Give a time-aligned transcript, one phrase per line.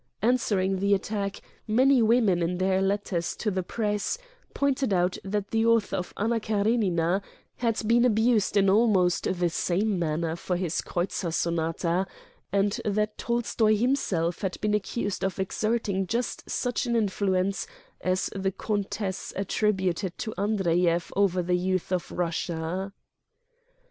[0.23, 4.17] Answering the attack, many women, in their letters to the press,
[4.55, 7.21] pointed out that the author of "Anna Karenina"
[7.57, 12.07] had been abused in almost the same manner for his "Kreutzer Son ata,"
[12.51, 17.67] and that Tolstoy himself had been accused of exerting just such an influence
[18.03, 22.91] as the Countess attributed to Andreyev over the youth of Russia.